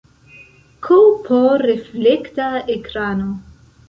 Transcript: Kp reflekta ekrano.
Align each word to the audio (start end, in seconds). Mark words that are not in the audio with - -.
Kp 0.85 1.27
reflekta 1.63 2.47
ekrano. 2.77 3.29